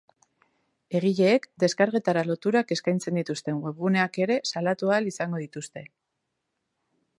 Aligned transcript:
Egileek 0.99 1.43
deskargetara 1.63 2.23
loturak 2.29 2.73
eskaintzen 2.77 3.21
dituzten 3.21 3.61
webguneak 3.67 4.19
ere 4.27 4.41
salatu 4.53 4.93
ahal 4.95 5.13
izango 5.15 5.45
dituzte. 5.45 5.87